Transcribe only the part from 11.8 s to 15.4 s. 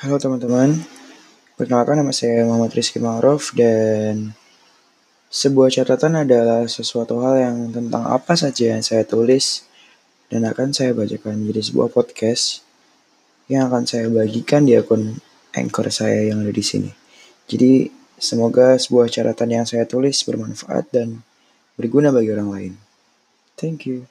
podcast yang akan saya bagikan di akun